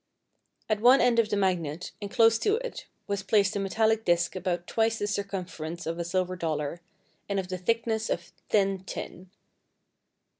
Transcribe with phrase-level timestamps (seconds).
[0.67, 4.35] At one end of the magnet, and close to it, was placed a metallic disc
[4.35, 6.81] about twice the circumference of a silver dollar
[7.29, 9.29] and of the thickness of thin tin.